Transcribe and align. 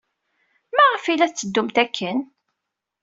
Maɣef 0.75 1.03
ay 1.05 1.17
la 1.17 1.27
tetteddumt 1.29 1.77
akken? 1.83 2.17